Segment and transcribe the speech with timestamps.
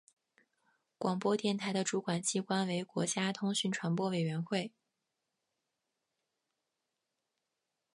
[0.97, 4.71] 广播电台的主管机关为国家通讯传播委员会。